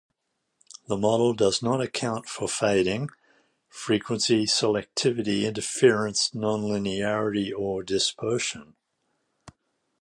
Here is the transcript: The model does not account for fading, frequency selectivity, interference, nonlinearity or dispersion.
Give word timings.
The 0.87 0.97
model 0.97 1.35
does 1.35 1.61
not 1.61 1.79
account 1.79 2.27
for 2.27 2.47
fading, 2.47 3.11
frequency 3.69 4.45
selectivity, 4.47 5.43
interference, 5.43 6.31
nonlinearity 6.31 7.51
or 7.55 7.83
dispersion. 7.83 8.73